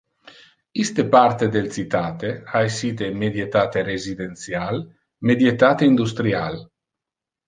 [0.83, 4.81] Iste parte del citate ha essite medietate residential,
[5.29, 6.59] medietate industrial.